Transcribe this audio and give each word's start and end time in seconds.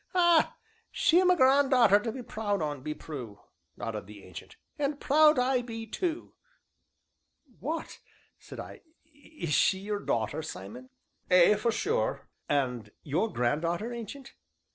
"Ah! 0.15 0.57
she 0.89 1.21
'm 1.21 1.29
a 1.29 1.35
gran'darter 1.35 1.99
to 1.99 2.11
be 2.11 2.23
proud 2.23 2.59
on, 2.59 2.81
be 2.81 2.91
Prue," 2.95 3.39
nodded 3.77 4.07
the 4.07 4.23
Ancient, 4.23 4.55
"an' 4.79 4.97
proud 4.97 5.37
I 5.37 5.61
be 5.61 5.85
tu!" 5.85 6.33
"What," 7.59 7.99
said 8.39 8.59
I, 8.59 8.81
"is 9.13 9.53
she 9.53 9.77
your 9.77 9.99
daughter, 9.99 10.41
Simon?" 10.41 10.89
"Ay, 11.29 11.53
for 11.53 11.71
sure." 11.71 12.27
"And 12.49 12.89
your 13.03 13.31
granddaughter, 13.31 13.93
Ancient?" 13.93 14.33